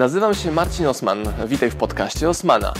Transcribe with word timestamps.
Nazywam 0.00 0.34
się 0.34 0.52
Marcin 0.52 0.86
Osman. 0.86 1.18
Witaj 1.46 1.70
w 1.70 1.76
podcaście 1.76 2.28
Osmana. 2.28 2.74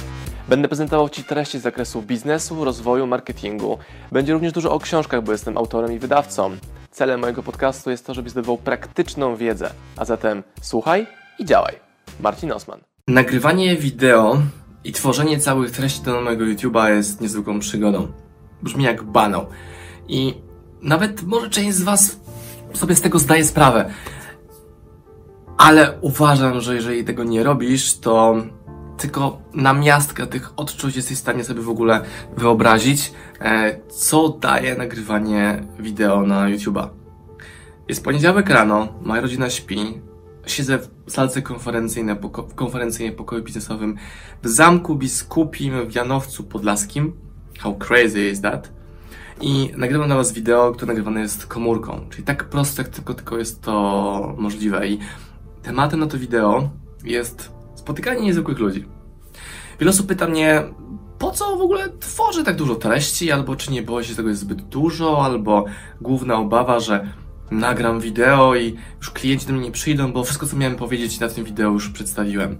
Będę 0.48 0.68
prezentował 0.68 1.08
Ci 1.08 1.24
treści 1.24 1.58
z 1.58 1.62
zakresu 1.62 2.02
biznesu, 2.02 2.64
rozwoju, 2.64 3.06
marketingu. 3.06 3.78
Będzie 4.12 4.32
również 4.32 4.52
dużo 4.52 4.72
o 4.72 4.78
książkach, 4.78 5.22
bo 5.22 5.32
jestem 5.32 5.58
autorem 5.58 5.92
i 5.92 5.98
wydawcą. 5.98 6.56
Celem 6.90 7.20
mojego 7.20 7.42
podcastu 7.42 7.90
jest 7.90 8.06
to, 8.06 8.14
żebyś 8.14 8.32
zdobywał 8.32 8.58
praktyczną 8.58 9.36
wiedzę. 9.36 9.70
A 9.96 10.04
zatem 10.04 10.42
słuchaj 10.62 11.06
i 11.38 11.44
działaj. 11.44 11.74
Marcin 12.20 12.52
Osman. 12.52 12.80
Nagrywanie 13.08 13.76
wideo 13.76 14.42
i 14.84 14.92
tworzenie 14.92 15.38
całych 15.38 15.70
treści 15.70 16.02
do 16.02 16.20
mojego 16.20 16.44
YouTube'a 16.44 16.88
jest 16.88 17.20
niezwykłą 17.20 17.58
przygodą. 17.58 18.08
Brzmi 18.62 18.84
jak 18.84 19.02
banał. 19.02 19.46
I 20.08 20.34
nawet 20.82 21.22
może 21.22 21.50
część 21.50 21.76
z 21.76 21.82
Was 21.82 22.20
sobie 22.74 22.96
z 22.96 23.00
tego 23.00 23.18
zdaje 23.18 23.44
sprawę. 23.44 23.90
Ale 25.60 25.98
uważam, 26.00 26.60
że 26.60 26.74
jeżeli 26.74 27.04
tego 27.04 27.24
nie 27.24 27.42
robisz, 27.42 27.98
to 27.98 28.36
tylko 28.98 29.38
na 29.54 29.72
miastkę 29.72 30.26
tych 30.26 30.52
odczuć 30.56 30.96
jesteś 30.96 31.16
w 31.16 31.20
stanie 31.20 31.44
sobie 31.44 31.62
w 31.62 31.68
ogóle 31.68 32.00
wyobrazić, 32.36 33.12
e, 33.40 33.80
co 33.88 34.28
daje 34.28 34.76
nagrywanie 34.76 35.62
wideo 35.78 36.22
na 36.22 36.46
YouTube'a. 36.46 36.88
Jest 37.88 38.04
poniedziałek 38.04 38.50
rano, 38.50 38.88
moja 39.02 39.20
rodzina 39.20 39.50
śpi, 39.50 40.00
siedzę 40.46 40.78
w 40.78 41.12
salce 41.12 41.42
konferencyjnej, 41.42 42.16
poko 42.16 42.42
konferencyjnej 42.42 43.16
pokoju 43.16 43.42
biznesowym 43.42 43.96
w 44.42 44.48
Zamku 44.48 44.94
Biskupim 44.94 45.88
w 45.88 45.94
Janowcu 45.94 46.44
Podlaskim. 46.44 47.12
How 47.58 47.74
crazy 47.74 48.30
is 48.30 48.40
that? 48.40 48.72
I 49.40 49.70
nagrywam 49.76 50.06
dla 50.06 50.16
Was 50.16 50.32
wideo, 50.32 50.72
które 50.72 50.86
nagrywane 50.86 51.20
jest 51.20 51.46
komórką, 51.46 52.06
czyli 52.10 52.24
tak 52.24 52.44
proste, 52.44 52.82
jak 52.82 52.92
tylko, 52.92 53.14
tylko 53.14 53.38
jest 53.38 53.62
to 53.62 54.34
możliwe. 54.38 54.88
I 54.88 54.98
tematem 55.62 56.00
na 56.00 56.06
to 56.06 56.18
wideo 56.18 56.70
jest 57.04 57.52
spotykanie 57.74 58.20
niezwykłych 58.20 58.58
ludzi. 58.58 58.84
Wiele 59.80 59.90
osób 59.90 60.06
pyta 60.06 60.26
mnie, 60.26 60.62
po 61.18 61.30
co 61.30 61.56
w 61.56 61.62
ogóle 61.62 61.88
tworzę 62.00 62.44
tak 62.44 62.56
dużo 62.56 62.74
treści, 62.74 63.32
albo 63.32 63.56
czy 63.56 63.72
nie 63.72 63.82
boję 63.82 64.06
się, 64.06 64.14
tego 64.14 64.28
jest 64.28 64.40
zbyt 64.40 64.62
dużo, 64.62 65.24
albo 65.24 65.64
główna 66.00 66.34
obawa, 66.34 66.80
że 66.80 67.08
nagram 67.50 68.00
wideo 68.00 68.56
i 68.56 68.76
już 68.98 69.10
klienci 69.10 69.46
do 69.46 69.52
mnie 69.52 69.62
nie 69.62 69.70
przyjdą, 69.70 70.12
bo 70.12 70.24
wszystko, 70.24 70.46
co 70.46 70.56
miałem 70.56 70.76
powiedzieć 70.76 71.20
na 71.20 71.28
tym 71.28 71.44
wideo 71.44 71.70
już 71.70 71.90
przedstawiłem. 71.90 72.58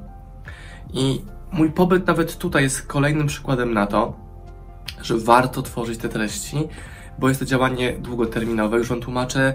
I 0.92 1.22
mój 1.52 1.70
pobyt 1.70 2.06
nawet 2.06 2.38
tutaj 2.38 2.62
jest 2.62 2.86
kolejnym 2.86 3.26
przykładem 3.26 3.74
na 3.74 3.86
to, 3.86 4.16
że 5.02 5.18
warto 5.18 5.62
tworzyć 5.62 5.98
te 5.98 6.08
treści, 6.08 6.56
bo 7.18 7.28
jest 7.28 7.40
to 7.40 7.46
działanie 7.46 7.92
długoterminowe. 7.92 8.78
Już 8.78 8.88
Wam 8.88 9.00
tłumaczę, 9.00 9.54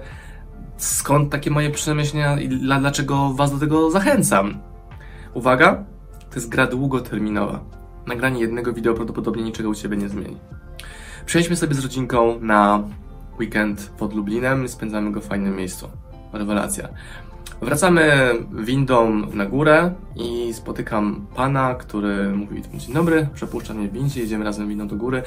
skąd 0.78 1.32
takie 1.32 1.52
moje 1.52 1.70
przemyślenia 1.70 2.40
i 2.40 2.50
dlaczego 2.50 3.34
Was 3.34 3.52
do 3.52 3.60
tego 3.60 3.92
zachęcam. 3.92 4.60
Uwaga, 5.34 5.84
to 6.30 6.36
jest 6.36 6.50
gra 6.50 6.68
długoterminowa. 6.68 7.60
Nagranie 8.08 8.42
jednego 8.42 8.74
wideo 8.74 8.94
prawdopodobnie 8.94 9.44
niczego 9.44 9.70
u 9.70 9.76
Ciebie 9.76 9.98
nie 9.98 10.10
zmieni. 10.10 10.38
Przejdźmy 11.26 11.56
sobie 11.56 11.76
z 11.76 11.80
rodzinką 11.80 12.40
na 12.42 12.84
weekend 13.40 13.92
pod 13.98 14.14
Lublinem 14.14 14.68
spędzamy 14.68 15.12
go 15.12 15.22
w 15.22 15.26
fajnym 15.26 15.56
miejscu. 15.56 15.90
Rewelacja. 16.34 16.90
Wracamy 17.62 18.32
windą 18.52 19.12
na 19.34 19.46
górę 19.46 19.94
i 20.16 20.54
spotykam 20.54 21.28
pana, 21.36 21.76
który 21.76 22.32
mówi 22.32 22.62
dzień 22.74 22.94
dobry, 22.94 23.28
przepuszcza 23.34 23.74
mnie 23.74 23.88
w 23.88 23.94
windzie, 23.94 24.22
jedziemy 24.22 24.46
razem 24.46 24.68
windą 24.68 24.88
do 24.88 24.96
góry 24.96 25.24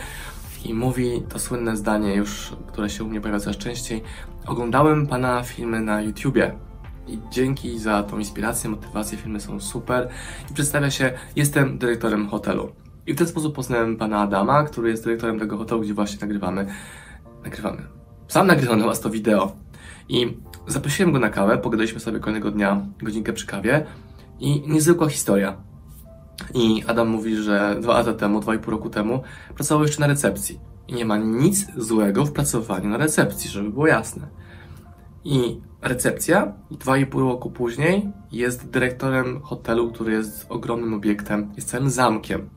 i 0.64 0.74
mówi 0.74 1.22
to 1.28 1.38
słynne 1.38 1.76
zdanie 1.76 2.14
już, 2.14 2.52
które 2.66 2.90
się 2.90 3.04
u 3.04 3.08
mnie 3.08 3.20
pojawia 3.20 3.40
coraz 3.40 3.56
częściej. 3.56 4.02
Oglądałem 4.46 5.06
pana 5.06 5.42
filmy 5.42 5.80
na 5.80 6.02
YouTubie 6.02 6.54
i 7.06 7.18
dzięki 7.30 7.78
za 7.78 8.02
tą 8.02 8.18
inspirację, 8.18 8.70
motywację, 8.70 9.18
filmy 9.18 9.40
są 9.40 9.60
super 9.60 10.08
i 10.50 10.54
przedstawia 10.54 10.90
się, 10.90 11.12
jestem 11.36 11.78
dyrektorem 11.78 12.28
hotelu. 12.28 12.72
I 13.06 13.14
w 13.14 13.16
ten 13.16 13.26
sposób 13.26 13.54
poznałem 13.54 13.96
pana 13.96 14.18
Adama, 14.18 14.64
który 14.64 14.90
jest 14.90 15.04
dyrektorem 15.04 15.38
tego 15.38 15.58
hotelu, 15.58 15.80
gdzie 15.80 15.94
właśnie 15.94 16.18
nagrywamy. 16.20 16.66
Nagrywamy. 17.44 17.82
Sam 18.28 18.46
nagrywam 18.46 18.78
na 18.78 18.86
was 18.86 19.00
to 19.00 19.10
wideo. 19.10 19.52
I 20.08 20.36
zaprosiłem 20.66 21.12
go 21.12 21.18
na 21.18 21.28
kawę, 21.28 21.58
pogadaliśmy 21.58 22.00
sobie 22.00 22.20
kolejnego 22.20 22.50
dnia 22.50 22.86
godzinkę 23.02 23.32
przy 23.32 23.46
kawie 23.46 23.86
i 24.40 24.62
niezwykła 24.68 25.08
historia. 25.08 25.67
I 26.54 26.84
Adam 26.86 27.08
mówi, 27.08 27.36
że 27.36 27.76
dwa 27.80 27.92
lata 27.92 28.14
temu, 28.14 28.40
dwa 28.40 28.54
i 28.54 28.58
pół 28.58 28.70
roku 28.70 28.90
temu 28.90 29.22
pracował 29.54 29.82
jeszcze 29.82 30.00
na 30.00 30.06
recepcji. 30.06 30.60
I 30.88 30.94
nie 30.94 31.04
ma 31.04 31.16
nic 31.16 31.66
złego 31.76 32.24
w 32.24 32.32
pracowaniu 32.32 32.88
na 32.88 32.96
recepcji, 32.96 33.50
żeby 33.50 33.70
było 33.70 33.86
jasne. 33.86 34.28
I 35.24 35.60
recepcja, 35.82 36.52
dwa 36.70 36.96
i 36.96 37.06
pół 37.06 37.20
roku 37.20 37.50
później, 37.50 38.08
jest 38.32 38.70
dyrektorem 38.70 39.40
hotelu, 39.40 39.92
który 39.92 40.12
jest 40.12 40.46
ogromnym 40.48 40.94
obiektem, 40.94 41.52
jest 41.56 41.68
całym 41.68 41.90
zamkiem. 41.90 42.48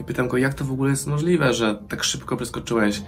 I 0.00 0.04
pytam 0.04 0.28
go, 0.28 0.36
jak 0.36 0.54
to 0.54 0.64
w 0.64 0.72
ogóle 0.72 0.90
jest 0.90 1.06
możliwe, 1.06 1.54
że 1.54 1.78
tak 1.88 2.04
szybko 2.04 2.36
przeskoczyłeś 2.36 3.02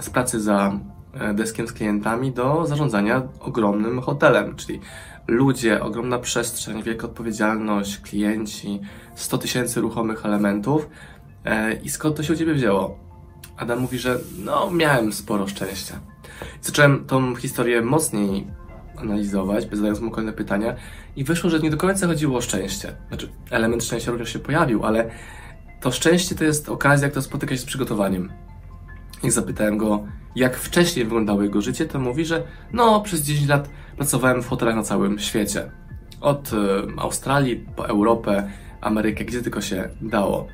z 0.00 0.10
pracy 0.10 0.40
za 0.40 0.78
e, 1.14 1.34
deskiem 1.34 1.68
z 1.68 1.72
klientami 1.72 2.32
do 2.32 2.66
zarządzania 2.66 3.22
ogromnym 3.40 4.00
hotelem, 4.00 4.56
czyli 4.56 4.80
ludzie, 5.26 5.82
ogromna 5.82 6.18
przestrzeń, 6.18 6.82
wielka 6.82 7.06
odpowiedzialność, 7.06 7.98
klienci, 7.98 8.80
100 9.14 9.38
tysięcy 9.38 9.80
ruchomych 9.80 10.26
elementów. 10.26 10.88
E, 11.44 11.72
I 11.74 11.88
skąd 11.88 12.16
to 12.16 12.22
się 12.22 12.32
u 12.32 12.36
Ciebie 12.36 12.54
wzięło? 12.54 12.98
Adam 13.56 13.78
mówi, 13.80 13.98
że 13.98 14.18
no, 14.38 14.70
miałem 14.70 15.12
sporo 15.12 15.46
szczęścia. 15.46 16.00
Zacząłem 16.62 17.04
tą 17.04 17.34
historię 17.34 17.82
mocniej 17.82 18.46
analizować, 18.96 19.66
zadając 19.72 20.00
mu 20.00 20.10
kolejne 20.10 20.32
pytania 20.32 20.74
i 21.16 21.24
wyszło, 21.24 21.50
że 21.50 21.60
nie 21.60 21.70
do 21.70 21.76
końca 21.76 22.06
chodziło 22.06 22.38
o 22.38 22.40
szczęście. 22.40 22.96
Znaczy, 23.08 23.28
element 23.50 23.84
szczęścia 23.84 24.10
również 24.10 24.32
się 24.32 24.38
pojawił, 24.38 24.84
ale 24.84 25.10
to 25.80 25.90
szczęście 25.90 26.34
to 26.34 26.44
jest 26.44 26.68
okazja, 26.68 27.08
która 27.08 27.22
spotyka 27.22 27.54
się 27.54 27.60
z 27.60 27.64
przygotowaniem. 27.64 28.32
I 29.22 29.30
zapytałem 29.30 29.78
go, 29.78 30.06
jak 30.36 30.56
wcześniej 30.56 31.04
wyglądało 31.04 31.42
jego 31.42 31.60
życie, 31.60 31.86
to 31.86 31.98
mówi, 31.98 32.24
że 32.24 32.42
no, 32.72 33.00
przez 33.00 33.20
10 33.20 33.48
lat 33.48 33.68
pracowałem 33.96 34.42
w 34.42 34.48
hotelach 34.48 34.76
na 34.76 34.82
całym 34.82 35.18
świecie. 35.18 35.70
Od 36.20 36.52
y, 36.52 36.56
Australii 36.96 37.66
po 37.76 37.88
Europę, 37.88 38.50
Amerykę, 38.80 39.24
gdzie 39.24 39.42
tylko 39.42 39.60
się 39.60 39.88
dało. 40.00 40.46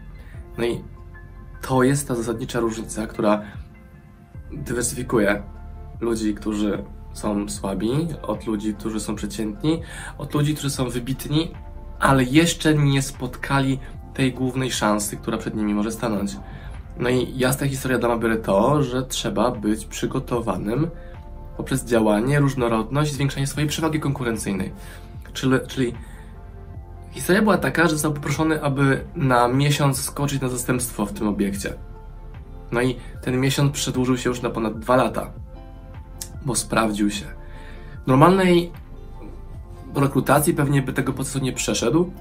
No 0.58 0.64
i 0.64 0.80
to 1.62 1.82
jest 1.82 2.08
ta 2.08 2.14
zasadnicza 2.14 2.60
różnica, 2.60 3.06
która 3.06 3.42
dywersyfikuje 4.52 5.42
ludzi, 6.00 6.34
którzy 6.34 6.84
są 7.12 7.48
słabi, 7.48 7.90
od 8.22 8.46
ludzi, 8.46 8.74
którzy 8.74 9.00
są 9.00 9.14
przeciętni, 9.14 9.82
od 10.18 10.34
ludzi, 10.34 10.54
którzy 10.54 10.70
są 10.70 10.88
wybitni, 10.88 11.50
ale 12.00 12.24
jeszcze 12.24 12.74
nie 12.74 13.02
spotkali 13.02 13.78
tej 14.14 14.32
głównej 14.32 14.70
szansy, 14.70 15.16
która 15.16 15.38
przed 15.38 15.54
nimi 15.54 15.74
może 15.74 15.92
stanąć. 15.92 16.36
No 16.98 17.08
i 17.08 17.38
jasna 17.38 17.66
historia 17.66 17.98
dama 17.98 18.16
biorę 18.16 18.36
to, 18.36 18.82
że 18.82 19.02
trzeba 19.02 19.50
być 19.50 19.84
przygotowanym 19.86 20.90
poprzez 21.56 21.84
działanie, 21.84 22.40
różnorodność, 22.40 23.12
zwiększanie 23.12 23.46
swojej 23.46 23.68
przewagi 23.68 24.00
konkurencyjnej. 24.00 24.72
Czyli, 25.32 25.52
czyli 25.68 25.94
historia 27.10 27.42
była 27.42 27.58
taka, 27.58 27.82
że 27.82 27.88
został 27.88 28.12
poproszony, 28.12 28.62
aby 28.62 29.04
na 29.14 29.48
miesiąc 29.48 30.00
skoczyć 30.02 30.40
na 30.40 30.48
zastępstwo 30.48 31.06
w 31.06 31.12
tym 31.12 31.28
obiekcie. 31.28 31.74
No 32.72 32.82
i 32.82 32.96
ten 33.22 33.40
miesiąc 33.40 33.72
przedłużył 33.72 34.16
się 34.16 34.30
już 34.30 34.42
na 34.42 34.50
ponad 34.50 34.78
dwa 34.78 34.96
lata, 34.96 35.32
bo 36.46 36.54
sprawdził 36.54 37.10
się. 37.10 37.24
W 38.04 38.06
normalnej 38.06 38.72
rekrutacji 39.94 40.54
pewnie 40.54 40.82
by 40.82 40.92
tego 40.92 41.12
procesu 41.12 41.38
nie 41.38 41.52
przeszedł, 41.52 42.12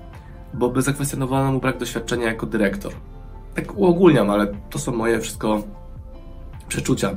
bo 0.54 0.70
by 0.70 0.82
zakwestionowano 0.82 1.52
mu 1.52 1.60
brak 1.60 1.78
doświadczenia 1.78 2.28
jako 2.28 2.46
dyrektor. 2.46 2.94
Tak 3.58 3.78
uogólniam, 3.78 4.30
ale 4.30 4.48
to 4.70 4.80
są 4.80 4.92
moje 4.92 5.20
wszystko 5.20 5.64
przeczucia 6.68 7.16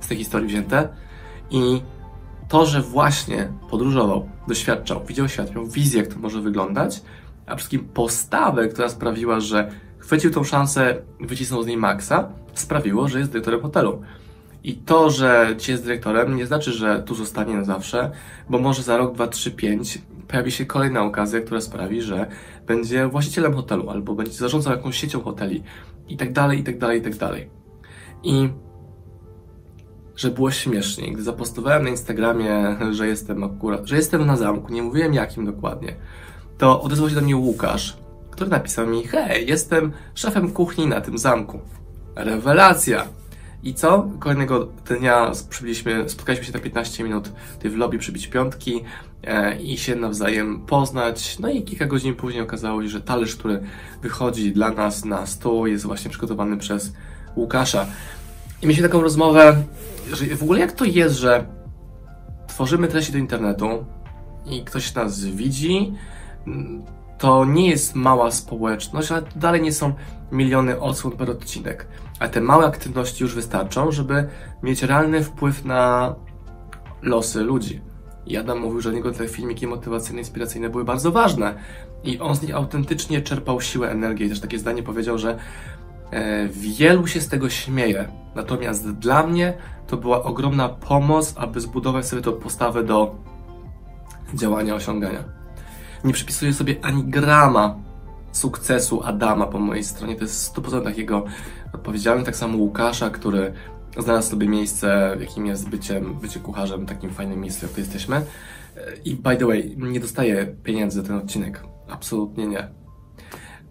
z 0.00 0.08
tej 0.08 0.16
historii 0.18 0.48
wzięte. 0.48 0.88
I 1.50 1.82
to, 2.48 2.66
że 2.66 2.82
właśnie 2.82 3.52
podróżował, 3.70 4.28
doświadczał, 4.48 5.04
widział 5.04 5.28
świat, 5.28 5.54
miał 5.54 5.66
wizję, 5.66 6.02
jak 6.02 6.14
to 6.14 6.18
może 6.18 6.40
wyglądać, 6.40 7.02
a 7.40 7.44
przede 7.44 7.56
wszystkim 7.56 7.88
postawę, 7.88 8.68
która 8.68 8.88
sprawiła, 8.88 9.40
że 9.40 9.70
chwycił 9.98 10.30
tą 10.30 10.44
szansę, 10.44 10.96
wycisnął 11.20 11.62
z 11.62 11.66
niej 11.66 11.76
maksa, 11.76 12.28
sprawiło, 12.54 13.08
że 13.08 13.18
jest 13.18 13.30
dyrektorem 13.30 13.60
hotelu. 13.60 14.02
I 14.64 14.74
to, 14.74 15.10
że 15.10 15.54
ci 15.58 15.70
jest 15.70 15.84
dyrektorem, 15.84 16.36
nie 16.36 16.46
znaczy, 16.46 16.72
że 16.72 17.02
tu 17.02 17.14
zostanie 17.14 17.54
na 17.54 17.64
zawsze, 17.64 18.10
bo 18.50 18.58
może 18.58 18.82
za 18.82 18.96
rok, 18.96 19.14
dwa, 19.14 19.26
trzy, 19.26 19.50
pięć 19.50 19.98
pojawi 20.28 20.52
się 20.52 20.66
kolejna 20.66 21.02
okazja, 21.02 21.40
która 21.40 21.60
sprawi, 21.60 22.02
że 22.02 22.26
będzie 22.66 23.08
właścicielem 23.08 23.54
hotelu 23.54 23.90
albo 23.90 24.14
będzie 24.14 24.32
zarządzał 24.32 24.72
jakąś 24.72 24.96
siecią 24.96 25.20
hoteli 25.20 25.62
i 26.08 26.16
tak 26.16 26.32
dalej, 26.32 26.60
i 26.60 26.64
tak 26.64 26.78
dalej, 26.78 26.98
i 27.00 27.02
tak 27.02 27.16
dalej. 27.16 27.50
I 28.22 28.48
że 30.16 30.30
było 30.30 30.50
śmiesznie, 30.50 31.12
gdy 31.12 31.22
zapostowałem 31.22 31.82
na 31.82 31.88
Instagramie, 31.88 32.76
że 32.90 33.06
jestem 33.06 33.44
akurat, 33.44 33.86
że 33.86 33.96
jestem 33.96 34.26
na 34.26 34.36
zamku, 34.36 34.72
nie 34.72 34.82
mówiłem 34.82 35.14
jakim 35.14 35.46
dokładnie, 35.46 35.96
to 36.58 36.82
odezwał 36.82 37.08
się 37.08 37.14
do 37.14 37.20
mnie 37.20 37.36
Łukasz, 37.36 37.96
który 38.30 38.50
napisał 38.50 38.86
mi, 38.86 39.06
hej, 39.06 39.48
jestem 39.48 39.92
szefem 40.14 40.52
kuchni 40.52 40.86
na 40.86 41.00
tym 41.00 41.18
zamku. 41.18 41.60
Rewelacja! 42.14 43.06
I 43.66 43.74
co? 43.74 44.08
Kolejnego 44.18 44.66
dnia 44.66 45.32
spotkaliśmy 46.06 46.44
się 46.44 46.52
na 46.52 46.58
15 46.58 47.04
minut 47.04 47.32
tutaj 47.54 47.70
w 47.70 47.76
lobby 47.76 47.98
przybić 47.98 48.26
piątki 48.26 48.84
e, 49.24 49.56
i 49.56 49.78
się 49.78 49.96
nawzajem 49.96 50.60
poznać. 50.60 51.38
No 51.38 51.50
i 51.50 51.62
kilka 51.62 51.86
godzin 51.86 52.14
później 52.14 52.42
okazało 52.42 52.82
się, 52.82 52.88
że 52.88 53.00
talerz, 53.00 53.36
który 53.36 53.60
wychodzi 54.02 54.52
dla 54.52 54.70
nas 54.70 55.04
na 55.04 55.26
stół 55.26 55.66
jest 55.66 55.84
właśnie 55.84 56.10
przygotowany 56.10 56.56
przez 56.56 56.92
Łukasza. 57.36 57.86
I 58.62 58.66
mieliśmy 58.66 58.88
taką 58.88 59.00
rozmowę, 59.00 59.62
że 60.12 60.36
w 60.36 60.42
ogóle 60.42 60.60
jak 60.60 60.72
to 60.72 60.84
jest, 60.84 61.16
że 61.16 61.46
tworzymy 62.46 62.88
treści 62.88 63.12
do 63.12 63.18
internetu 63.18 63.84
i 64.46 64.64
ktoś 64.64 64.94
nas 64.94 65.24
widzi, 65.24 65.92
to 67.18 67.44
nie 67.44 67.70
jest 67.70 67.94
mała 67.94 68.30
społeczność, 68.30 69.12
ale 69.12 69.22
dalej 69.36 69.62
nie 69.62 69.72
są 69.72 69.92
miliony 70.32 70.80
odsłon 70.80 71.16
per 71.16 71.30
odcinek. 71.30 71.86
A 72.20 72.28
te 72.28 72.40
małe 72.40 72.66
aktywności 72.66 73.22
już 73.24 73.34
wystarczą, 73.34 73.92
żeby 73.92 74.28
mieć 74.62 74.82
realny 74.82 75.24
wpływ 75.24 75.64
na 75.64 76.14
losy 77.02 77.42
ludzi. 77.42 77.80
I 78.26 78.36
Adam 78.36 78.58
mówił, 78.60 78.80
że 78.80 78.90
dla 78.90 78.98
niego 78.98 79.12
te 79.12 79.28
filmiki 79.28 79.66
motywacyjne, 79.66 80.18
inspiracyjne 80.18 80.70
były 80.70 80.84
bardzo 80.84 81.12
ważne. 81.12 81.54
I 82.04 82.18
on 82.18 82.36
z 82.36 82.42
nich 82.42 82.54
autentycznie 82.54 83.22
czerpał 83.22 83.60
siłę, 83.60 83.90
energię. 83.90 84.26
I 84.26 84.28
też 84.28 84.40
takie 84.40 84.58
zdanie 84.58 84.82
powiedział, 84.82 85.18
że 85.18 85.38
e, 86.10 86.48
wielu 86.48 87.06
się 87.06 87.20
z 87.20 87.28
tego 87.28 87.50
śmieje. 87.50 88.08
Natomiast 88.34 88.90
dla 88.90 89.26
mnie 89.26 89.54
to 89.86 89.96
była 89.96 90.22
ogromna 90.22 90.68
pomoc, 90.68 91.34
aby 91.36 91.60
zbudować 91.60 92.06
sobie 92.06 92.22
tą 92.22 92.32
postawę 92.32 92.84
do 92.84 93.14
działania, 94.34 94.74
osiągania. 94.74 95.24
Nie 96.04 96.12
przypisuję 96.12 96.52
sobie 96.52 96.76
ani 96.82 97.04
grama 97.04 97.85
sukcesu 98.36 99.02
Adama 99.02 99.46
po 99.46 99.58
mojej 99.58 99.84
stronie. 99.84 100.16
To 100.16 100.24
jest 100.24 100.56
100% 100.56 100.98
jego 100.98 101.24
odpowiedzialność. 101.72 102.26
Tak 102.26 102.36
samo 102.36 102.58
Łukasza, 102.58 103.10
który 103.10 103.52
znalazł 103.98 104.30
sobie 104.30 104.48
miejsce, 104.48 105.16
jakim 105.20 105.46
jest 105.46 105.68
byciem, 105.68 106.14
bycie 106.14 106.40
kucharzem, 106.40 106.86
takim 106.86 107.10
fajnym 107.10 107.40
miejscem, 107.40 107.68
jak 107.68 107.78
jesteśmy. 107.78 108.22
I 109.04 109.14
by 109.14 109.36
the 109.36 109.46
way, 109.46 109.76
nie 109.76 110.00
dostaję 110.00 110.56
pieniędzy 110.62 111.00
za 111.00 111.06
ten 111.06 111.16
odcinek. 111.16 111.62
Absolutnie 111.88 112.46
nie. 112.46 112.68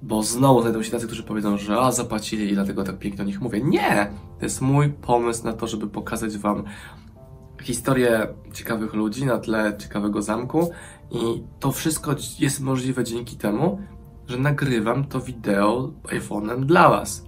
Bo 0.02 0.24
znowu 0.24 0.62
znajdą 0.62 0.84
się 0.84 0.92
tacy, 0.92 1.06
którzy 1.06 1.24
powiedzą, 1.24 1.58
że 1.58 1.78
a 1.78 1.92
zapłacili 1.92 2.52
i 2.52 2.54
dlatego 2.54 2.84
tak 2.84 3.00
pięknie 3.00 3.24
o 3.24 3.28
nich 3.28 3.42
mówię. 3.42 3.62
Nie! 3.62 4.12
To 4.40 4.46
jest 4.46 4.62
mój 4.62 4.90
pomysł 4.90 5.46
na 5.46 5.54
to, 5.54 5.68
żeby 5.68 5.88
pokazać 5.88 6.38
Wam 6.38 6.64
historię 7.62 8.28
ciekawych 8.54 8.94
ludzi 8.94 9.26
na 9.26 9.38
tle 9.38 9.78
ciekawego 9.78 10.22
zamku 10.22 10.72
i 11.12 11.44
to 11.60 11.72
wszystko 11.72 12.16
jest 12.40 12.60
możliwe 12.62 13.04
dzięki 13.04 13.38
temu, 13.38 13.80
że 14.28 14.38
nagrywam 14.38 15.06
to 15.06 15.20
wideo 15.20 15.92
iPhone'em 16.04 16.66
dla 16.66 16.90
Was. 16.90 17.26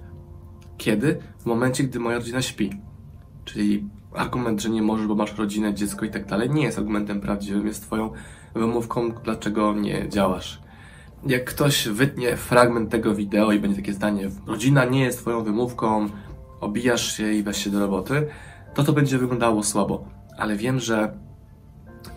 Kiedy? 0.78 1.20
W 1.40 1.46
momencie, 1.46 1.84
gdy 1.84 2.00
moja 2.00 2.18
rodzina 2.18 2.42
śpi. 2.42 2.72
Czyli 3.46 3.90
argument, 4.14 4.62
że 4.62 4.70
nie 4.70 4.82
możesz, 4.82 5.08
bo 5.08 5.16
masz 5.16 5.38
rodzinę, 5.38 5.74
dziecko 5.74 6.06
i 6.06 6.10
tak 6.10 6.26
dalej, 6.26 6.50
nie 6.50 6.64
jest 6.64 6.78
argumentem 6.78 7.22
prawdziwym, 7.22 7.68
jest 7.68 7.84
Twoją 7.84 8.12
wymówką, 8.56 9.12
dlaczego 9.12 9.74
nie 9.74 10.10
działasz. 10.10 10.62
Jak 11.28 11.46
ktoś 11.46 11.88
wytnie 11.88 12.38
fragment 12.38 12.90
tego 12.90 13.16
wideo 13.16 13.52
i 13.52 13.60
będzie 13.60 13.78
takie 13.78 13.94
zdanie, 13.94 14.30
rodzina 14.48 14.86
nie 14.86 15.02
jest 15.02 15.20
Twoją 15.20 15.44
wymówką, 15.44 16.10
obijasz 16.60 17.18
się 17.18 17.34
i 17.34 17.44
weź 17.44 17.58
się 17.58 17.70
do 17.70 17.80
roboty, 17.80 18.28
to 18.74 18.84
to 18.84 18.94
będzie 18.94 19.18
wyglądało 19.18 19.64
słabo. 19.64 20.06
Ale 20.38 20.56
wiem, 20.56 20.80
że 20.80 21.18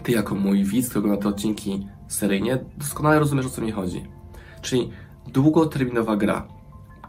Ty 0.02 0.12
jako 0.12 0.34
mój 0.34 0.64
widz, 0.64 0.88
którego 0.90 1.08
na 1.08 1.16
te 1.16 1.28
odcinki 1.28 1.86
seryjnie, 2.08 2.64
doskonale 2.76 3.18
rozumiesz, 3.18 3.46
o 3.46 3.50
co 3.50 3.62
mi 3.62 3.72
chodzi. 3.72 4.04
Czyli 4.62 4.90
długoterminowa 5.26 6.16
gra, 6.16 6.48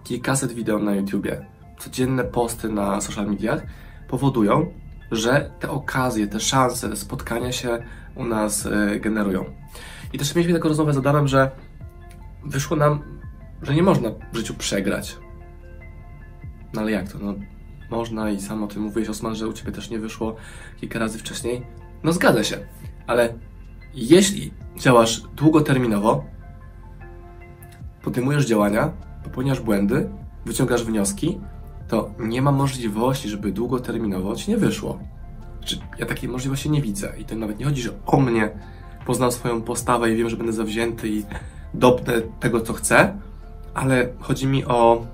kilkaset 0.03 0.51
wideo 0.51 0.79
na 0.79 0.95
YouTubie, 0.95 1.45
codzienne 1.79 2.23
posty 2.23 2.69
na 2.69 3.01
social 3.01 3.27
mediach 3.27 3.63
powodują, 4.07 4.73
że 5.11 5.51
te 5.59 5.69
okazje, 5.69 6.27
te 6.27 6.39
szanse, 6.39 6.89
te 6.89 6.95
spotkania 6.95 7.51
się 7.51 7.83
u 8.15 8.25
nas 8.25 8.65
y, 8.65 8.99
generują. 8.99 9.45
I 10.13 10.17
też 10.17 10.35
mieliśmy 10.35 10.53
taką 10.53 10.69
rozmowę 10.69 10.93
z 10.93 10.97
Adamem, 10.97 11.27
że 11.27 11.51
wyszło 12.45 12.77
nam, 12.77 12.99
że 13.61 13.75
nie 13.75 13.83
można 13.83 14.09
w 14.33 14.37
życiu 14.37 14.53
przegrać. 14.53 15.17
No 16.73 16.81
ale 16.81 16.91
jak 16.91 17.11
to? 17.11 17.19
No, 17.19 17.33
można 17.89 18.29
i 18.29 18.41
sam 18.41 18.63
o 18.63 18.67
tym 18.67 18.81
mówiłeś, 18.81 19.09
Osman, 19.09 19.35
że 19.35 19.47
u 19.47 19.53
Ciebie 19.53 19.71
też 19.71 19.89
nie 19.89 19.99
wyszło 19.99 20.35
kilka 20.79 20.99
razy 20.99 21.19
wcześniej. 21.19 21.65
No 22.03 22.11
zgadza 22.13 22.43
się, 22.43 22.57
ale 23.07 23.33
jeśli 23.93 24.53
działasz 24.77 25.21
długoterminowo, 25.21 26.25
podejmujesz 28.03 28.45
działania, 28.45 28.91
popełniasz 29.23 29.59
błędy, 29.59 30.09
wyciągasz 30.45 30.83
wnioski, 30.83 31.39
to 31.87 32.11
nie 32.19 32.41
ma 32.41 32.51
możliwości, 32.51 33.29
żeby 33.29 33.51
długoterminowo 33.51 34.35
ci 34.35 34.51
nie 34.51 34.57
wyszło. 34.57 34.99
Znaczy, 35.57 35.79
ja 35.99 36.05
takiej 36.05 36.29
możliwości 36.29 36.69
nie 36.69 36.81
widzę. 36.81 37.13
I 37.17 37.25
to 37.25 37.35
nawet 37.35 37.59
nie 37.59 37.65
chodzi, 37.65 37.81
że 37.81 37.89
o 38.05 38.19
mnie 38.19 38.49
poznam 39.05 39.31
swoją 39.31 39.61
postawę 39.61 40.11
i 40.11 40.15
wiem, 40.15 40.29
że 40.29 40.37
będę 40.37 40.53
zawzięty 40.53 41.09
i 41.09 41.23
dopnę 41.73 42.13
tego, 42.39 42.61
co 42.61 42.73
chcę, 42.73 43.17
ale 43.73 44.09
chodzi 44.19 44.47
mi 44.47 44.65
o 44.65 45.05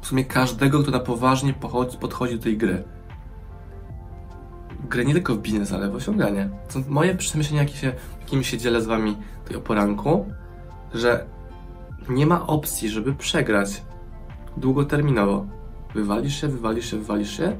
w 0.00 0.06
sumie 0.06 0.24
każdego, 0.24 0.82
kto 0.82 0.90
na 0.90 1.00
poważnie 1.00 1.54
podchodzi, 2.00 2.36
do 2.36 2.42
tej 2.42 2.56
gry. 2.56 2.84
Grę 4.88 5.04
nie 5.04 5.12
tylko 5.12 5.34
w 5.34 5.38
biznes, 5.38 5.72
ale 5.72 5.90
w 5.90 5.94
osiąganie. 5.94 6.48
To 6.72 6.78
moje 6.88 7.14
przemyślenia, 7.14 7.62
jakie 7.62 7.76
się, 7.76 7.92
jakimi 8.20 8.44
się 8.44 8.58
dzielę 8.58 8.80
z 8.80 8.86
wami 8.86 9.16
tutaj 9.42 9.56
o 9.56 9.60
poranku, 9.60 10.26
że 10.94 11.26
nie 12.08 12.26
ma 12.26 12.46
opcji, 12.46 12.88
żeby 12.88 13.14
przegrać 13.14 13.82
długoterminowo. 14.56 15.46
Wywalisz 15.94 16.40
się, 16.40 16.48
wywalisz 16.48 16.90
się, 16.90 16.96
wywalisz 16.96 17.36
się 17.36 17.56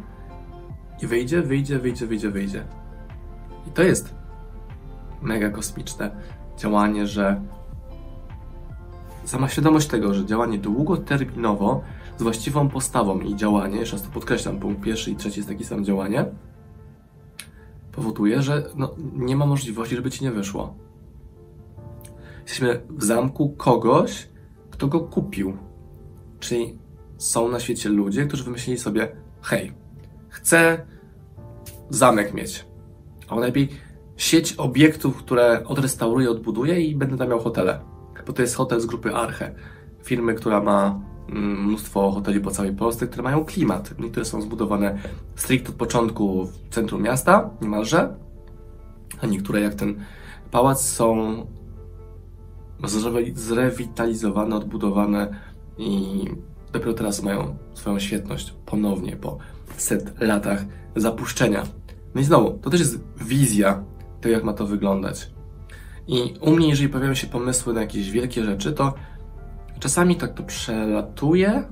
i 1.03 1.07
wyjdzie, 1.07 1.43
wyjdzie, 1.43 1.79
wyjdzie, 1.79 2.07
wyjdzie, 2.07 2.31
wyjdzie. 2.31 2.65
I 3.69 3.71
to 3.71 3.83
jest 3.83 4.15
mega 5.23 5.51
kosmiczne 5.51 6.11
działanie, 6.57 7.07
że 7.07 7.41
sama 9.25 9.49
świadomość 9.49 9.87
tego, 9.87 10.15
że 10.15 10.27
działanie 10.27 10.59
długoterminowo 10.59 11.83
z 12.19 12.23
właściwą 12.23 12.69
postawą 12.69 13.21
i 13.21 13.37
działanie, 13.37 13.77
jeszcze 13.77 13.97
raz 13.97 14.07
to 14.07 14.11
podkreślam, 14.11 14.59
punkt 14.59 14.83
pierwszy 14.83 15.11
i 15.11 15.17
trzeci 15.17 15.39
jest 15.39 15.49
taki 15.49 15.65
sam 15.65 15.85
działanie, 15.85 16.25
powoduje, 17.93 18.43
że 18.43 18.71
no, 18.77 18.95
nie 19.17 19.37
ma 19.37 19.47
możliwości, 19.47 19.97
żeby 19.97 20.11
ci 20.11 20.25
nie 20.25 20.31
wyszło. 20.31 20.75
Jesteśmy 22.51 22.81
w 22.91 23.05
zamku 23.05 23.49
kogoś, 23.49 24.29
kto 24.71 24.87
go 24.87 25.01
kupił. 25.01 25.57
Czyli 26.41 26.79
są 27.19 27.49
na 27.49 27.61
świecie 27.61 27.89
ludzie, 27.89 28.27
którzy 28.27 28.45
wymyślili 28.45 28.79
sobie, 28.79 29.17
hej, 29.43 29.73
chcę 30.29 30.87
zamek 31.91 32.35
mieć. 32.35 32.67
A 33.29 33.37
lepiej 33.37 33.69
sieć 34.17 34.53
obiektów, 34.53 35.17
które 35.17 35.65
odrestauruję, 35.65 36.31
odbuduję 36.31 36.81
i 36.81 36.97
będę 36.97 37.17
tam 37.17 37.29
miał 37.29 37.41
hotele. 37.41 37.81
Bo 38.27 38.33
to 38.33 38.43
jest 38.43 38.55
hotel 38.55 38.81
z 38.81 38.87
grupy 38.87 39.15
Arche. 39.15 39.55
Firmy, 40.03 40.35
która 40.35 40.63
ma 40.63 41.01
mm, 41.29 41.65
mnóstwo 41.65 42.11
hoteli 42.11 42.41
po 42.41 42.51
całej 42.51 42.73
Polsce, 42.73 43.07
które 43.07 43.23
mają 43.23 43.45
klimat. 43.45 43.95
Niektóre 43.99 44.25
są 44.25 44.43
zbudowane 44.43 44.99
stricte 45.37 45.69
od 45.69 45.75
początku 45.75 46.47
w 46.47 46.75
centrum 46.75 47.03
miasta, 47.03 47.51
niemalże, 47.63 48.15
a 49.21 49.27
niektóre, 49.27 49.61
jak 49.61 49.75
ten 49.75 50.05
pałac, 50.51 50.85
są 50.85 51.47
zrewitalizowane, 53.35 54.57
odbudowane 54.57 55.29
i 55.79 56.25
dopiero 56.73 56.95
teraz 56.95 57.23
mają 57.23 57.57
swoją 57.75 57.99
świetność 57.99 58.55
ponownie 58.67 59.17
po 59.17 59.39
set 59.77 60.21
latach 60.21 60.65
zapuszczenia. 60.97 61.63
No 62.15 62.21
i 62.21 62.25
znowu, 62.25 62.59
to 62.59 62.71
też 62.71 62.81
jest 62.81 63.01
wizja 63.21 63.85
tego, 64.21 64.35
jak 64.35 64.45
ma 64.45 64.53
to 64.53 64.67
wyglądać. 64.67 65.31
I 66.07 66.35
u 66.41 66.51
mnie, 66.51 66.69
jeżeli 66.69 66.89
pojawiają 66.89 67.15
się 67.15 67.27
pomysły 67.27 67.75
na 67.75 67.81
jakieś 67.81 68.11
wielkie 68.11 68.45
rzeczy, 68.45 68.73
to 68.73 68.95
czasami 69.81 70.17
tak 70.17 70.35
to 70.35 70.43
przelatuje, 70.43 71.65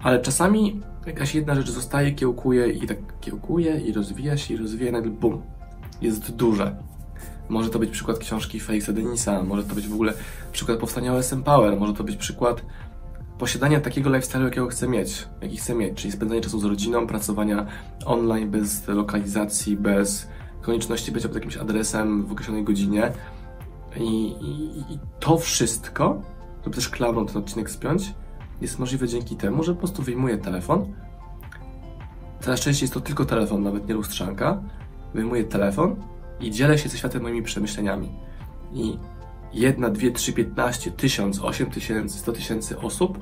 ale 0.00 0.20
czasami 0.20 0.80
jakaś 1.06 1.34
jedna 1.34 1.54
rzecz 1.54 1.70
zostaje, 1.70 2.12
kiełkuje 2.12 2.68
i 2.68 2.86
tak 2.86 2.98
kiełkuje 3.20 3.80
i 3.80 3.92
rozwija 3.92 4.36
się 4.36 4.54
i 4.54 4.56
rozwija 4.56 4.90
i 4.90 4.92
nagle 4.92 5.10
bum, 5.10 5.42
jest 6.02 6.36
duże. 6.36 6.76
Może 7.48 7.70
to 7.70 7.78
być 7.78 7.90
przykład 7.90 8.18
książki 8.18 8.60
Felixa 8.60 8.92
Denisa, 8.92 9.42
może 9.42 9.64
to 9.64 9.74
być 9.74 9.88
w 9.88 9.94
ogóle 9.94 10.12
przykład 10.52 10.78
powstania 10.78 11.14
OSM 11.14 11.42
Power, 11.42 11.76
może 11.76 11.94
to 11.94 12.04
być 12.04 12.16
przykład 12.16 12.62
posiadania 13.38 13.80
takiego 13.80 14.10
lifestyle'u, 14.10 14.44
jakiego 14.44 14.66
chcę 14.66 14.88
mieć, 14.88 15.28
jaki 15.42 15.56
chcę 15.56 15.74
mieć, 15.74 15.94
czyli 15.94 16.12
spędzanie 16.12 16.40
czasu 16.40 16.60
z 16.60 16.64
rodziną, 16.64 17.06
pracowania 17.06 17.66
online 18.04 18.50
bez 18.50 18.88
lokalizacji, 18.88 19.76
bez 19.76 20.28
konieczności 20.62 21.12
bycia 21.12 21.28
pod 21.28 21.34
jakimś 21.34 21.56
adresem 21.56 22.26
w 22.26 22.32
określonej 22.32 22.64
godzinie. 22.64 23.12
I, 23.96 24.26
i, 24.26 24.78
i 24.94 24.98
to 25.20 25.38
wszystko, 25.38 26.22
żeby 26.64 26.76
też 26.76 26.88
klamrą 26.88 27.26
ten 27.26 27.36
odcinek 27.36 27.70
spiąć, 27.70 28.14
jest 28.60 28.78
możliwe 28.78 29.08
dzięki 29.08 29.36
temu, 29.36 29.62
że 29.62 29.72
po 29.72 29.78
prostu 29.78 30.02
wyjmuję 30.02 30.38
telefon. 30.38 30.92
Coraz 32.40 32.60
częściej 32.60 32.84
jest 32.84 32.94
to 32.94 33.00
tylko 33.00 33.24
telefon, 33.24 33.62
nawet 33.62 33.88
nie 33.88 33.94
lustrzanka. 33.94 34.62
Wyjmuję 35.14 35.44
telefon 35.44 35.96
i 36.46 36.50
dzielę 36.50 36.78
się 36.78 36.88
ze 36.88 36.98
światem 36.98 37.22
moimi 37.22 37.42
przemyśleniami. 37.42 38.08
I 38.72 38.98
jedna, 39.52 39.90
dwie, 39.90 40.12
trzy, 40.12 40.32
piętnaście, 40.32 40.90
tysiąc, 40.90 41.40
osiem 41.40 41.70
tysięcy, 41.70 42.18
sto 42.18 42.32
tysięcy 42.32 42.78
osób 42.78 43.18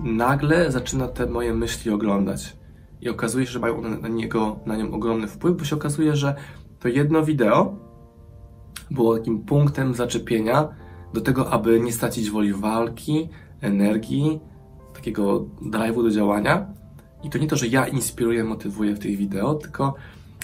nagle 0.00 0.72
zaczyna 0.72 1.08
te 1.08 1.26
moje 1.26 1.54
myśli 1.54 1.90
oglądać. 1.90 2.56
I 3.00 3.08
okazuje 3.08 3.46
się, 3.46 3.52
że 3.52 3.58
mają 3.58 3.78
one 3.78 3.98
na 3.98 4.08
niego, 4.08 4.60
na 4.66 4.76
nią 4.76 4.92
ogromny 4.92 5.26
wpływ, 5.26 5.56
bo 5.58 5.64
się 5.64 5.76
okazuje, 5.76 6.16
że 6.16 6.34
to 6.80 6.88
jedno 6.88 7.24
wideo 7.24 7.76
było 8.90 9.18
takim 9.18 9.38
punktem 9.38 9.94
zaczepienia 9.94 10.68
do 11.14 11.20
tego, 11.20 11.50
aby 11.50 11.80
nie 11.80 11.92
stracić 11.92 12.30
woli 12.30 12.52
walki, 12.52 13.28
energii, 13.60 14.40
takiego 14.94 15.46
drive'u 15.62 16.02
do 16.02 16.10
działania. 16.10 16.66
I 17.22 17.30
to 17.30 17.38
nie 17.38 17.46
to, 17.46 17.56
że 17.56 17.66
ja 17.66 17.86
inspiruję, 17.86 18.44
motywuję 18.44 18.94
w 18.94 18.98
tych 18.98 19.16
wideo, 19.16 19.54
tylko 19.54 19.94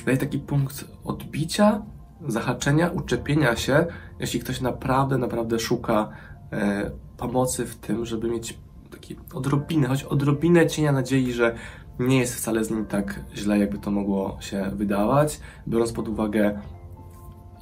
daję 0.08 0.18
taki 0.18 0.38
punkt 0.38 0.84
odbicia, 1.04 1.82
zahaczenia, 2.28 2.90
uczepienia 2.90 3.56
się, 3.56 3.86
jeśli 4.20 4.40
ktoś 4.40 4.60
naprawdę, 4.60 5.18
naprawdę 5.18 5.58
szuka 5.58 6.08
e, 6.52 6.90
pomocy 7.16 7.66
w 7.66 7.76
tym, 7.76 8.06
żeby 8.06 8.30
mieć 8.30 8.58
taki 8.90 9.16
odrobinę, 9.34 9.88
choć 9.88 10.02
odrobinę 10.04 10.66
cienia 10.66 10.92
nadziei, 10.92 11.32
że 11.32 11.54
nie 11.98 12.18
jest 12.18 12.34
wcale 12.34 12.64
z 12.64 12.70
nim 12.70 12.86
tak 12.86 13.20
źle, 13.34 13.58
jakby 13.58 13.78
to 13.78 13.90
mogło 13.90 14.36
się 14.40 14.70
wydawać, 14.74 15.40
biorąc 15.68 15.92
pod 15.92 16.08
uwagę 16.08 16.60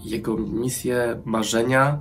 jego 0.05 0.37
misję, 0.37 1.21
marzenia, 1.25 2.00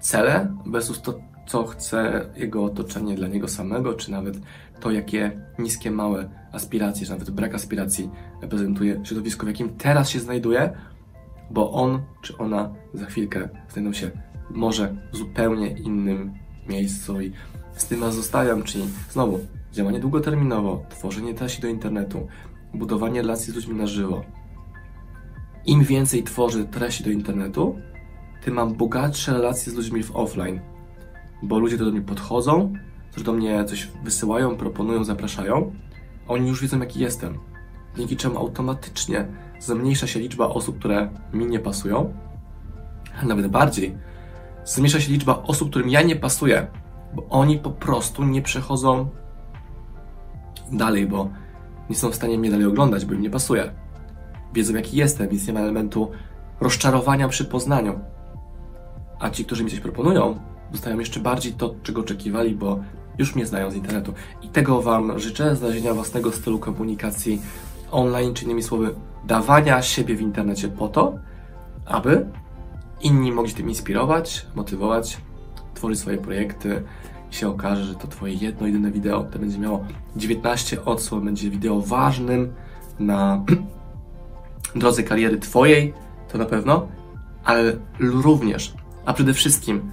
cele 0.00 0.54
versus 0.66 1.02
to, 1.02 1.14
co 1.48 1.66
chce 1.66 2.26
jego 2.36 2.64
otoczenie 2.64 3.14
dla 3.14 3.28
niego 3.28 3.48
samego, 3.48 3.94
czy 3.94 4.10
nawet 4.10 4.38
to, 4.80 4.90
jakie 4.90 5.40
niskie, 5.58 5.90
małe 5.90 6.28
aspiracje, 6.52 7.06
czy 7.06 7.12
nawet 7.12 7.30
brak 7.30 7.54
aspiracji 7.54 8.10
reprezentuje 8.42 9.00
środowisko, 9.04 9.46
w 9.46 9.48
jakim 9.48 9.76
teraz 9.76 10.10
się 10.10 10.20
znajduje, 10.20 10.70
bo 11.50 11.72
on 11.72 12.02
czy 12.22 12.38
ona 12.38 12.74
za 12.94 13.06
chwilkę 13.06 13.48
znajdą 13.68 13.92
się 13.92 14.10
może 14.50 14.96
w 15.12 15.16
zupełnie 15.16 15.68
innym 15.68 16.34
miejscu 16.68 17.20
i 17.20 17.32
z 17.76 17.86
tym 17.86 18.00
was 18.00 18.14
zostawiam, 18.14 18.62
czyli 18.62 18.84
znowu 19.10 19.38
działanie 19.72 20.00
długoterminowo, 20.00 20.82
tworzenie 20.88 21.34
treści 21.34 21.62
do 21.62 21.68
internetu, 21.68 22.26
budowanie 22.74 23.22
relacji 23.22 23.52
z 23.52 23.56
ludźmi 23.56 23.74
na 23.74 23.86
żywo. 23.86 24.24
Im 25.66 25.84
więcej 25.84 26.22
tworzę 26.22 26.64
treści 26.64 27.04
do 27.04 27.10
internetu, 27.10 27.78
tym 28.44 28.54
mam 28.54 28.74
bogatsze 28.74 29.32
relacje 29.32 29.72
z 29.72 29.74
ludźmi 29.74 30.02
w 30.02 30.16
offline, 30.16 30.60
bo 31.42 31.58
ludzie 31.58 31.76
do 31.76 31.90
mnie 31.90 32.00
podchodzą, 32.00 32.72
którzy 33.10 33.24
do 33.24 33.32
mnie 33.32 33.64
coś 33.64 33.88
wysyłają, 34.04 34.56
proponują, 34.56 35.04
zapraszają, 35.04 35.72
oni 36.28 36.48
już 36.48 36.62
wiedzą 36.62 36.78
jaki 36.78 37.00
jestem, 37.00 37.38
dzięki 37.96 38.16
czemu 38.16 38.38
automatycznie 38.38 39.26
zmniejsza 39.58 40.06
się 40.06 40.20
liczba 40.20 40.46
osób, 40.46 40.78
które 40.78 41.10
mi 41.32 41.46
nie 41.46 41.58
pasują, 41.58 42.14
a 43.22 43.26
nawet 43.26 43.46
bardziej, 43.46 43.96
zmniejsza 44.64 45.00
się 45.00 45.12
liczba 45.12 45.42
osób, 45.42 45.70
którym 45.70 45.88
ja 45.88 46.02
nie 46.02 46.16
pasuję, 46.16 46.66
bo 47.14 47.26
oni 47.28 47.58
po 47.58 47.70
prostu 47.70 48.24
nie 48.24 48.42
przechodzą 48.42 49.08
dalej, 50.72 51.06
bo 51.06 51.28
nie 51.90 51.96
są 51.96 52.10
w 52.10 52.14
stanie 52.14 52.38
mnie 52.38 52.50
dalej 52.50 52.66
oglądać, 52.66 53.04
bo 53.04 53.14
im 53.14 53.22
nie 53.22 53.30
pasuje. 53.30 53.72
Wiedzą 54.54 54.74
jaki 54.74 54.96
jestem, 54.96 55.28
więc 55.28 55.46
nie 55.46 55.52
ma 55.52 55.60
elementu 55.60 56.10
rozczarowania 56.60 57.28
przy 57.28 57.44
poznaniu. 57.44 58.00
A 59.20 59.30
ci, 59.30 59.44
którzy 59.44 59.64
mi 59.64 59.70
coś 59.70 59.80
proponują, 59.80 60.38
dostają 60.72 60.98
jeszcze 60.98 61.20
bardziej 61.20 61.52
to, 61.52 61.74
czego 61.82 62.00
oczekiwali, 62.00 62.54
bo 62.54 62.78
już 63.18 63.34
mnie 63.34 63.46
znają 63.46 63.70
z 63.70 63.74
internetu. 63.74 64.12
I 64.42 64.48
tego 64.48 64.82
Wam 64.82 65.18
życzę, 65.18 65.56
znalezienia 65.56 65.94
własnego 65.94 66.32
stylu 66.32 66.58
komunikacji 66.58 67.42
online, 67.90 68.34
czy 68.34 68.44
innymi 68.44 68.62
słowy, 68.62 68.94
dawania 69.24 69.82
siebie 69.82 70.16
w 70.16 70.20
internecie 70.20 70.68
po 70.68 70.88
to, 70.88 71.18
aby 71.86 72.26
inni 73.00 73.32
mogli 73.32 73.50
się 73.50 73.56
tym 73.56 73.68
inspirować, 73.68 74.46
motywować, 74.54 75.18
tworzyć 75.74 75.98
swoje 75.98 76.18
projekty 76.18 76.82
i 77.30 77.34
się 77.34 77.48
okaże, 77.48 77.84
że 77.84 77.94
to 77.94 78.08
Twoje 78.08 78.34
jedno, 78.34 78.66
jedyne 78.66 78.90
wideo, 78.90 79.24
to 79.24 79.38
będzie 79.38 79.58
miało 79.58 79.84
19 80.16 80.84
odsłon, 80.84 81.24
będzie 81.24 81.50
wideo 81.50 81.80
ważnym 81.80 82.52
na 82.98 83.44
drodze 84.74 85.02
kariery 85.02 85.38
Twojej, 85.38 85.94
to 86.32 86.38
na 86.38 86.44
pewno, 86.44 86.88
ale 87.44 87.72
również, 88.00 88.74
a 89.04 89.12
przede 89.12 89.34
wszystkim 89.34 89.92